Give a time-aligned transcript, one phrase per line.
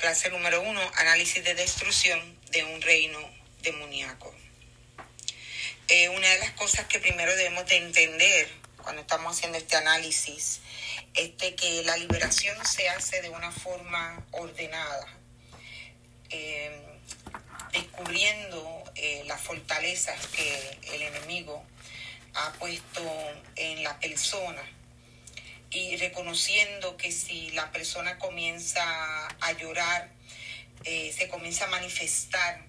[0.00, 2.18] Clase número uno, análisis de destrucción
[2.52, 3.18] de un reino
[3.60, 4.34] demoníaco.
[5.88, 8.48] Eh, una de las cosas que primero debemos de entender
[8.82, 10.60] cuando estamos haciendo este análisis
[11.12, 15.06] es que la liberación se hace de una forma ordenada,
[16.30, 16.82] eh,
[17.72, 21.62] descubriendo eh, las fortalezas que el enemigo
[22.32, 23.02] ha puesto
[23.56, 24.62] en la persona
[25.70, 28.82] y reconociendo que si la persona comienza
[29.28, 30.08] a llorar,
[30.84, 32.64] eh, se comienza a manifestar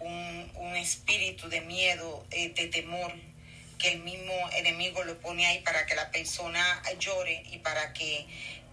[0.00, 0.42] un,
[0.76, 3.14] espíritu de miedo, eh, de temor,
[3.78, 8.26] que el mismo enemigo lo pone ahí para que la persona llore y para que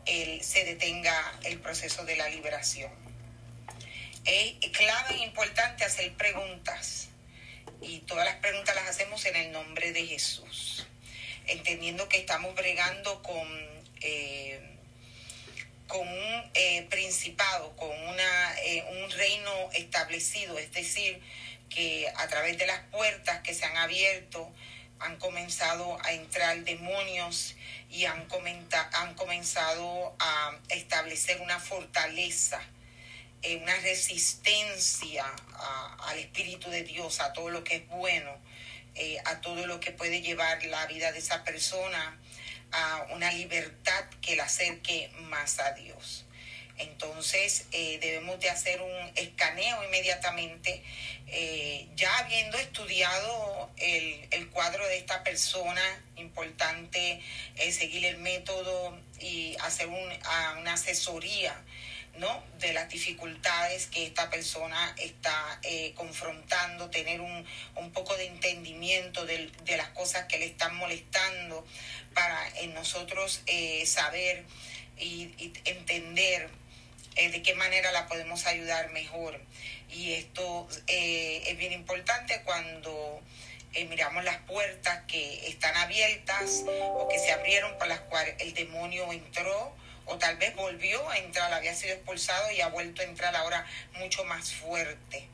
[0.08, 2.92] él se detenga el proceso de la liberación.
[4.26, 7.10] Es clave e importante hacer preguntas
[7.82, 10.79] y todas las preguntas las hacemos en el nombre de Jesús
[11.50, 13.48] entendiendo que estamos bregando con,
[14.02, 14.60] eh,
[15.88, 21.22] con un eh, principado, con una, eh, un reino establecido, es decir,
[21.70, 24.52] que a través de las puertas que se han abierto
[25.00, 27.56] han comenzado a entrar demonios
[27.90, 28.28] y han,
[28.94, 32.62] han comenzado a establecer una fortaleza,
[33.62, 35.26] una resistencia
[36.00, 38.38] al Espíritu de Dios, a todo lo que es bueno
[39.00, 42.20] eh, a todo lo que puede llevar la vida de esa persona
[42.72, 46.26] a una libertad que la acerque más a Dios.
[46.78, 50.84] Entonces eh, debemos de hacer un escaneo inmediatamente,
[51.28, 55.82] eh, ya habiendo estudiado el, el, cuadro de esta persona,
[56.18, 57.22] importante
[57.72, 61.56] seguir el método y hacer una asesoría
[62.20, 62.44] ¿no?
[62.60, 69.26] de las dificultades que esta persona está eh, confrontando, tener un, un, poco de entendimiento
[69.26, 71.66] de, las cosas que le están molestando
[72.14, 74.44] para en nosotros eh, saber
[74.98, 75.32] y,
[75.64, 76.50] entender
[77.16, 79.40] eh, de qué manera la podemos ayudar mejor.
[79.90, 83.22] Y esto es bien importante cuando
[83.90, 89.12] miramos las puertas que están abiertas o que se abrieron por las cuales el demonio
[89.12, 89.74] entró
[90.10, 93.66] o tal vez volvió a entrar, había sido expulsado y ha vuelto a entrar ahora
[93.94, 95.28] mucho más fuerte.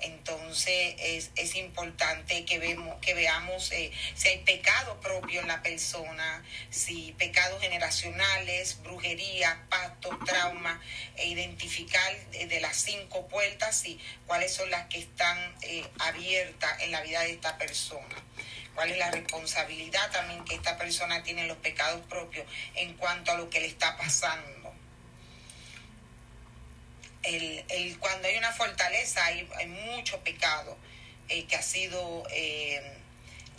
[0.00, 5.62] Entonces es, es importante que, vemos, que veamos eh, si hay pecado propio en la
[5.62, 10.80] persona, si pecados generacionales, brujería, pacto, trauma,
[11.16, 16.90] e identificar de, las cinco puertas y cuáles son las que están eh, abiertas en
[16.90, 18.24] la vida de esta persona
[18.74, 23.32] cuál es la responsabilidad también que esta persona tiene en los pecados propios en cuanto
[23.32, 24.74] a lo que le está pasando.
[27.22, 30.76] El, cuando hay una fortaleza hay, mucho pecado
[31.28, 32.82] eh, que ha sido eh,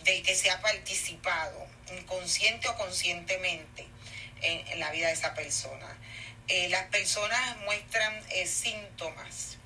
[0.04, 1.66] del que se ha participado,
[1.98, 3.88] inconsciente o conscientemente,
[4.42, 5.98] en, la vida de esa persona.
[6.48, 9.58] Eh, las personas muestran síntomas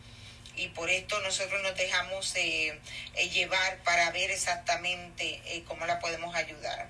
[0.59, 2.77] y por esto nosotros nos dejamos eh,
[3.15, 6.89] eh, llevar para ver exactamente eh, cómo la podemos ayudar.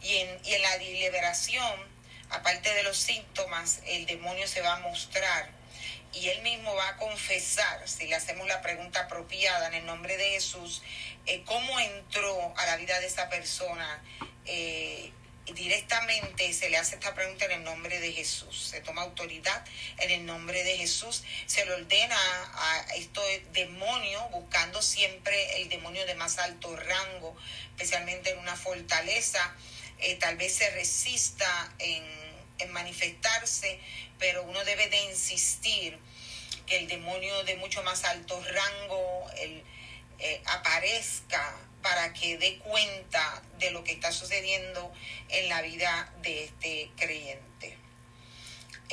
[0.00, 1.78] Y en, la liberación,
[2.30, 5.50] aparte de los síntomas, el demonio se va a mostrar
[6.14, 10.16] y él mismo va a confesar, si le hacemos la pregunta apropiada en el nombre
[10.16, 10.82] de Jesús,
[11.44, 14.02] cómo entró a la vida de esa persona
[15.46, 18.68] directamente se le hace esta pregunta en el nombre de Jesús.
[18.70, 19.64] Se toma autoridad
[19.98, 21.24] en el nombre de Jesús.
[21.46, 27.36] Se le ordena a estos demonios, buscando siempre el demonio de más alto rango,
[27.70, 29.54] especialmente en una fortaleza.
[29.98, 32.22] Eh, tal vez se resista en,
[32.70, 33.80] manifestarse,
[34.20, 35.98] pero uno debe de insistir
[36.64, 39.64] que el demonio de mucho más alto rango el,
[40.20, 44.92] eh, aparezca para que dé cuenta de lo que está sucediendo
[45.28, 47.76] en la vida de este creyente.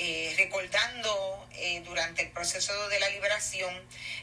[0.01, 3.69] Eh, recordando eh, durante el proceso de la liberación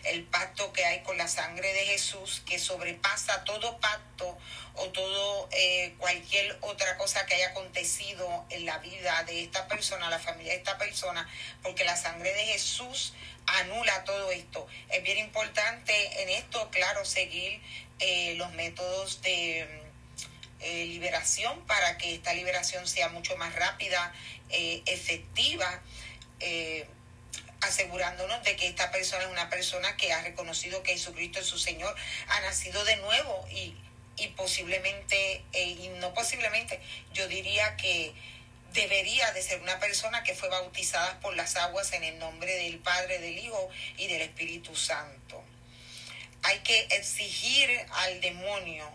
[0.05, 4.39] el pacto que hay con la sangre de Jesús que sobrepasa todo pacto
[4.77, 10.09] o todo eh, cualquier otra cosa que haya acontecido en la vida de esta persona,
[10.09, 11.29] la familia de esta persona,
[11.63, 13.13] porque la sangre de Jesús
[13.47, 14.67] anula todo esto.
[14.89, 16.56] Es bien importante en esto,
[17.05, 17.61] seguir
[17.99, 19.67] eh, los métodos de
[20.61, 24.13] eh, liberación para que esta liberación sea mucho más rápida,
[24.51, 25.83] eh, efectiva,
[27.63, 31.59] asegurándonos de que esta persona es una persona que ha reconocido que Jesucristo es su
[31.59, 31.97] Señor,
[32.29, 33.75] ha nacido de nuevo y,
[34.19, 36.79] y posiblemente, y no posiblemente,
[37.15, 38.13] yo diría que
[38.75, 42.79] debería de ser una persona que fue bautizada por las aguas en el nombre del
[42.79, 45.43] Padre, del Hijo y del Espíritu Santo
[46.47, 48.89] hay que exigir al demonio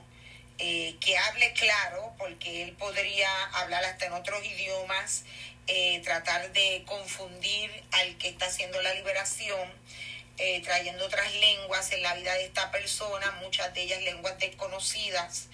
[0.58, 5.24] eh, que hable claro, porque él podría hablar hasta en otros idiomas,
[5.68, 9.70] eh, tratar de confundir al que está haciendo la liberación,
[10.38, 15.48] eh, trayendo otras lenguas en la vida de esta persona, muchas de ellas lenguas desconocidas.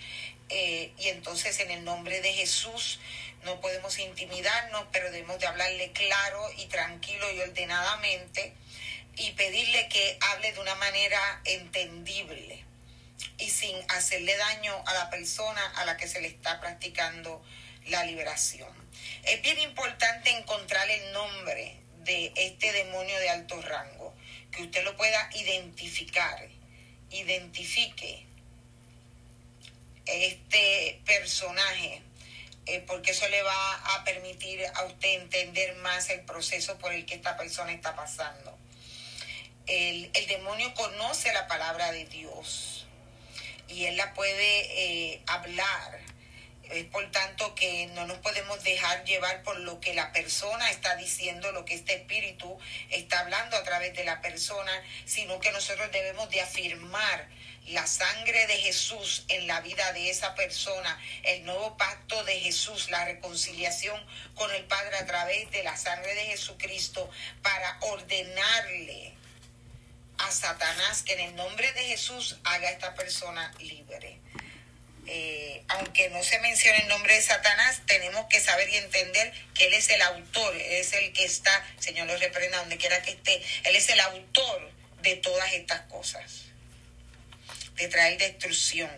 [0.49, 2.99] y entonces en el nombre de Jesús
[3.43, 8.53] no podemos intimidarnos, pero debemos de hablarle claro y tranquilo y ordenadamente
[9.17, 12.63] y pedirle que hable de una manera entendible
[13.39, 17.43] y sin hacerle daño a la persona a la que se le está practicando
[17.87, 18.69] la liberación.
[19.23, 24.15] Es bien importante encontrar el nombre de este demonio de alto rango,
[24.51, 26.47] que usted lo pueda identificar,
[27.09, 28.25] identifique
[30.05, 32.01] este personaje,
[32.65, 37.05] eh, porque eso le va a permitir a usted entender más el proceso por el
[37.05, 38.56] que esta persona está pasando.
[39.67, 42.77] El, el demonio conoce la palabra de Dios
[43.67, 45.99] y Él la puede eh, hablar.
[46.69, 50.97] Es por tanto que no nos podemos dejar llevar por lo que la persona está
[50.97, 52.59] diciendo, lo que este espíritu
[52.89, 54.71] está hablando a través de la persona,
[55.05, 57.29] sino que nosotros debemos de afirmar
[57.67, 62.89] la sangre de Jesús en la vida de esa persona, el nuevo pacto de Jesús,
[62.89, 64.01] la reconciliación
[64.35, 67.09] con el Padre a través de la sangre de Jesucristo
[67.41, 69.16] para ordenarle
[70.17, 74.19] a Satanás que en el nombre de Jesús haga esta persona libre.
[75.09, 79.67] Eh, aunque no se mencione el nombre de Satanás, tenemos que saber y entender que
[79.67, 83.11] Él es el autor, Él es el que está, Señor lo reprenda donde quiera que
[83.11, 84.71] esté, Él es el autor
[85.01, 86.47] de todas estas cosas,
[87.75, 88.91] de traer destrucción.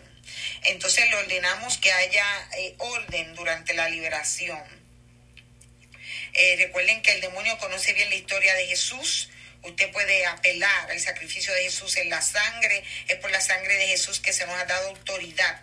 [0.64, 4.62] Entonces le ordenamos que haya eh, orden durante la liberación.
[6.32, 9.30] Eh, recuerden que el demonio conoce bien la historia de Jesús,
[9.62, 12.82] Usted puede apelar al sacrificio de Jesús en la sangre.
[13.08, 15.60] Es por la sangre de Jesús que se nos ha dado autoridad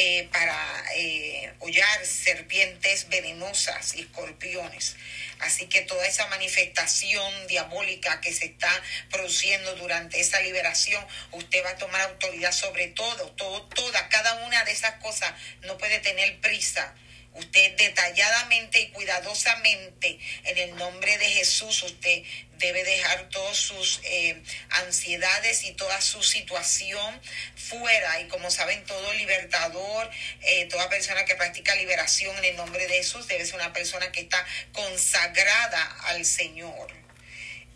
[0.00, 4.96] eh, para eh, hollar serpientes venenosas y escorpiones.
[5.40, 8.70] Así que toda esa manifestación diabólica que se está
[9.10, 14.64] produciendo durante esa liberación, usted va a tomar autoridad sobre todo, todo, toda, cada una
[14.64, 16.94] de esas cosas no puede tener prisa
[17.38, 22.22] Usted detalladamente y cuidadosamente, en el nombre de Jesús, usted
[22.58, 27.20] debe dejar todas sus eh, ansiedades y toda su situación
[27.54, 28.20] fuera.
[28.20, 30.10] Y como saben, todo libertador,
[30.42, 34.10] eh, toda persona que practica liberación en el nombre de Jesús debe ser una persona
[34.10, 36.92] que está consagrada al Señor.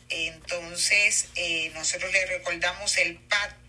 [0.09, 3.62] Entonces, eh, nosotros le recordamos el pacto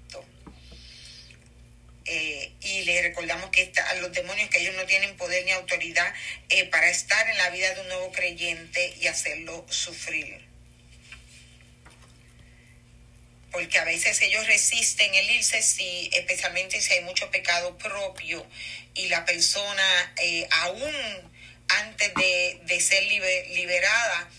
[2.06, 6.14] eh, y le recordamos que a los demonios que ellos no tienen poder ni autoridad
[6.50, 10.42] eh, para estar en la vida de un nuevo creyente y hacerlo sufrir.
[13.52, 18.46] Porque a veces ellos resisten el irse, si, especialmente si hay mucho pecado propio
[18.96, 21.32] y la persona eh, aún
[21.68, 24.30] antes de, de ser liberada,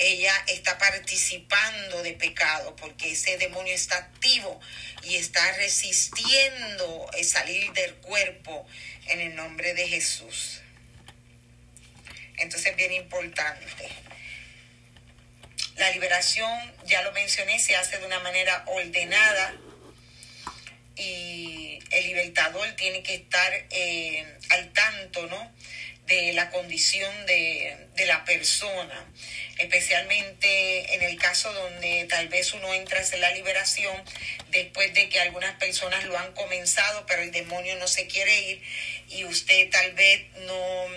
[0.00, 4.58] ella está participando de pecado porque ese demonio está activo
[5.02, 8.66] y está resistiendo el salir del cuerpo
[9.06, 10.62] en el nombre de Jesús.
[12.38, 13.88] Entonces, bien importante.
[15.76, 19.54] La liberación, ya lo mencioné, se hace de una manera ordenada
[20.96, 25.52] y el libertador tiene que estar eh, al tanto, ¿no?
[26.10, 29.06] De la condición de, de, la persona,
[29.58, 33.96] especialmente en el caso donde tal vez uno entra en la liberación
[34.50, 38.62] después de que algunas personas lo han comenzado, pero el demonio no se quiere ir
[39.08, 40.88] y usted tal vez no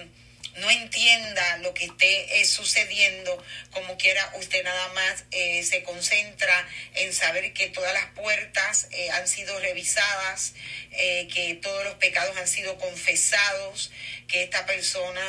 [0.55, 6.67] no entienda lo que esté eh, sucediendo, como quiera, usted nada más eh, se concentra
[6.93, 10.53] en saber que todas las puertas eh, han sido revisadas,
[10.91, 13.91] que todos los pecados han sido confesados,
[14.33, 15.21] que esta persona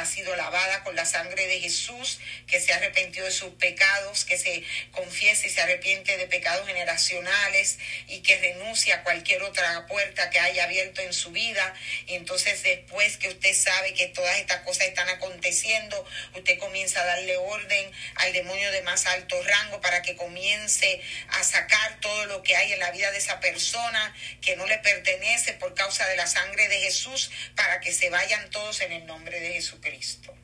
[0.00, 4.24] ha sido lavada con la sangre de Jesús, que se ha arrepentido de sus pecados,
[4.24, 9.86] que se confiese y se arrepiente de pecados generacionales y que renuncia a cualquier otra
[9.86, 11.72] puerta que haya abierto en su vida.
[12.08, 17.06] Y entonces después que usted sabe que todas estas cosas están aconteciendo, usted comienza a
[17.06, 22.42] darle orden al demonio de más alto rango para que comience a sacar todo lo
[22.42, 26.16] que hay en la vida de esa persona que no le pertenece por causa de
[26.16, 30.34] la sangre de Jesús, para que se vayan todos en el nombre de Jesucristo.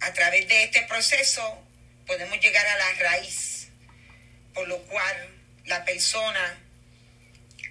[0.00, 1.62] A través de este proceso
[2.06, 3.68] podemos llegar a la raíz,
[4.54, 5.34] por lo cual
[5.66, 6.58] la persona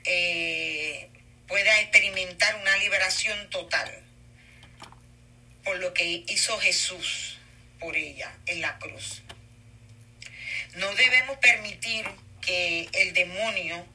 [0.05, 1.09] eh,
[1.47, 4.03] pueda experimentar una liberación total
[5.63, 7.39] por lo que hizo Jesús
[7.79, 9.21] por ella en la cruz.
[10.75, 12.05] No debemos permitir
[12.41, 13.85] que el demonio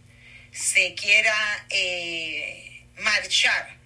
[0.53, 2.72] se quiera eh,
[3.03, 3.77] marchar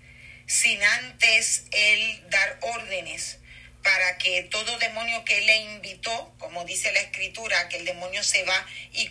[0.46, 3.38] sin antes él dar órdenes
[3.82, 8.42] para que todo demonio que le invitó, como dice la escritura, que el demonio se
[8.44, 9.10] va y,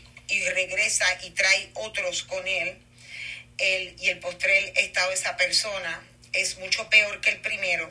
[0.50, 2.78] regresa y trae otros con él,
[3.58, 7.90] él y el postrel estado de esa persona es mucho peor que el primero.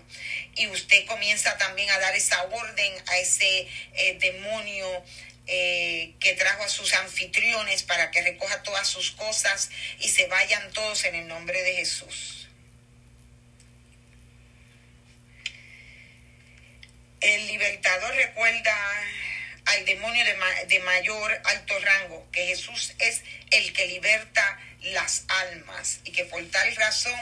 [0.56, 5.04] Y usted comienza también a dar esa orden a ese eh, demonio
[5.46, 10.72] eh, que trajo a sus anfitriones para que recoja todas sus cosas y se vayan
[10.72, 12.48] todos en el nombre de Jesús.
[17.20, 18.74] El libertador recuerda
[19.66, 20.24] al demonio
[20.68, 26.42] de, mayor alto rango, que Jesús es el que liberta las almas y que por
[26.50, 27.18] tal razón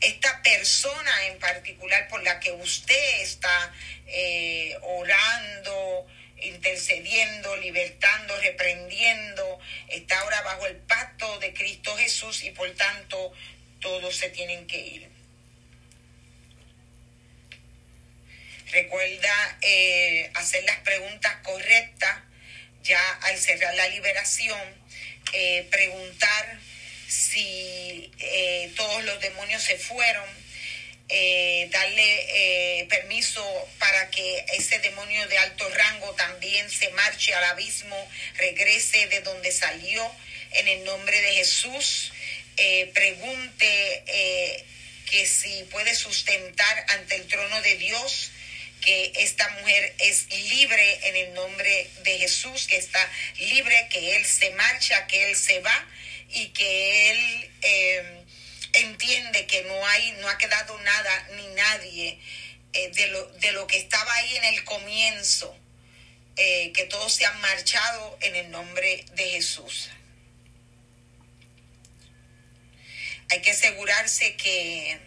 [0.00, 3.72] esta persona en particular por la que usted está
[4.06, 6.06] eh, orando,
[6.42, 13.32] intercediendo, libertando, reprendiendo, está ahora bajo el pacto de Cristo Jesús y por tanto
[13.80, 15.08] todos se tienen que ir.
[18.72, 22.18] Recuerda eh, hacer las preguntas correctas.
[22.82, 24.58] Ya al cerrar la liberación,
[25.32, 26.58] eh, preguntar
[27.08, 30.24] si eh, todos los demonios se fueron,
[31.70, 33.44] darle permiso
[33.78, 39.50] para que ese demonio de alto rango también se marche al abismo, regrese de donde
[39.52, 40.10] salió
[40.52, 42.12] en el nombre de Jesús.
[42.94, 44.64] pregunte
[45.10, 48.30] que si puede sustentar ante el trono de Dios
[48.80, 53.00] que esta mujer es libre en el nombre de Jesús, que está
[53.38, 55.86] libre, que Él se marcha, que Él se va
[56.30, 58.19] y que Él eh,
[58.72, 62.18] entiende que no hay, no ha quedado nada ni nadie
[62.72, 65.56] eh, de, lo, de, lo, que estaba ahí en el comienzo,
[66.36, 69.90] eh, que todos se han marchado en el nombre de Jesús.
[73.30, 74.98] Hay que asegurarse que,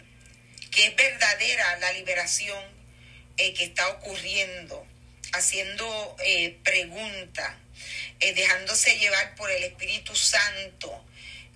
[0.71, 2.63] que es verdadera la liberación
[3.37, 4.85] eh, que está ocurriendo,
[5.33, 6.15] haciendo
[6.63, 7.55] preguntas,
[8.19, 11.03] eh, dejándose llevar por el Espíritu Santo,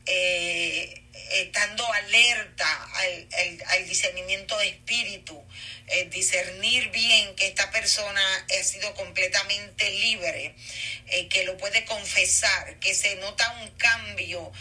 [0.07, 5.43] eh, estando alerta al, discernimiento de espíritu,
[5.87, 10.55] eh, discernir bien que esta persona ha sido completamente libre,
[11.07, 14.51] eh, que lo puede confesar, que se nota un cambio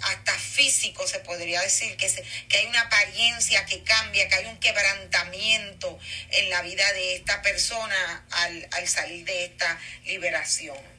[0.00, 2.08] hasta físico, se podría decir, que,
[2.48, 5.98] que hay una apariencia que cambia, que hay un quebrantamiento
[6.30, 10.91] en la vida de esta persona al, al salir de esta liberación.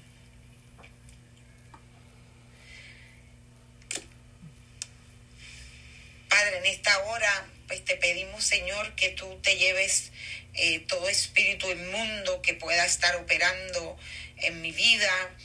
[6.43, 10.11] Padre, en esta hora, pues te pedimos, Señor, que tú te lleves
[10.55, 13.97] eh, todo espíritu inmundo que pueda estar operando
[14.35, 15.37] en mi vida,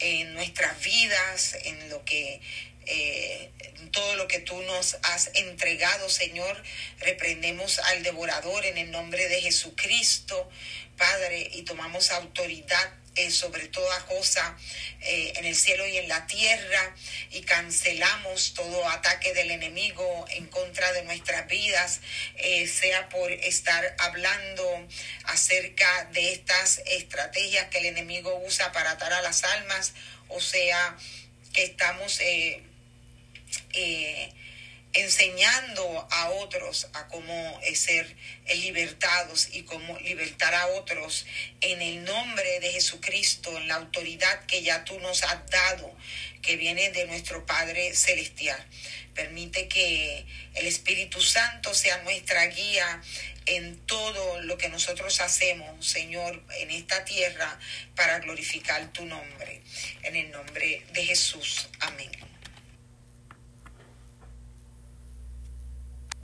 [0.00, 2.42] en nuestras vidas, en lo que
[2.84, 3.50] eh,
[3.90, 6.62] todo lo que tú nos has entregado, Señor.
[6.98, 10.50] Reprendemos al devorador en el nombre de Jesucristo,
[10.98, 14.56] Padre, y tomamos autoridad eh, sobre toda cosa
[15.00, 16.94] eh, en el cielo y en la tierra
[17.30, 22.00] y cancelamos todo ataque del enemigo en contra de nuestras vidas,
[22.36, 24.88] eh, sea por estar hablando
[25.24, 29.92] acerca de estas estrategias que el enemigo usa para atar a las almas,
[30.28, 30.96] o sea
[31.52, 32.20] que estamos
[34.94, 38.16] enseñando a otros a cómo ser
[38.54, 41.26] libertados y cómo libertar a otros
[41.60, 45.94] en el nombre de Jesucristo, en la autoridad que ya tú nos has dado,
[46.42, 48.64] que viene de nuestro Padre Celestial.
[49.14, 50.24] Permite que
[50.54, 53.02] el Espíritu Santo sea nuestra guía
[53.46, 57.58] en todo lo que nosotros hacemos, Señor, en esta tierra
[57.94, 59.60] para glorificar tu nombre.
[60.02, 61.68] En el nombre de Jesús.
[61.80, 62.33] Amén.